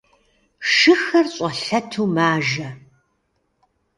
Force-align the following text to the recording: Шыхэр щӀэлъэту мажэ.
Шыхэр 0.73 1.25
щӀэлъэту 1.33 2.05
мажэ. 2.15 2.69